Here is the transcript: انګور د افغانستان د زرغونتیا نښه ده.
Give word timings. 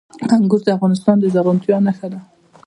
انګور 0.35 0.61
د 0.65 0.69
افغانستان 0.77 1.15
د 1.19 1.25
زرغونتیا 1.33 1.77
نښه 1.85 2.07
ده. 2.13 2.19